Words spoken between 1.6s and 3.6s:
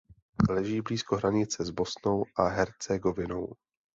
s Bosnou a Hercegovinou.